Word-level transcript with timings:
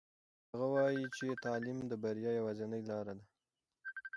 هغه 0.51 0.67
وایي 0.73 1.03
چې 1.15 1.27
تعلیم 1.45 1.77
د 1.87 1.91
بریا 2.03 2.31
یوازینۍ 2.39 2.81
لاره 2.89 3.13
ده. 3.17 3.25